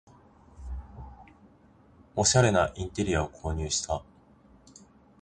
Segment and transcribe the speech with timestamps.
[2.15, 4.03] おしゃれなインテリアを購入した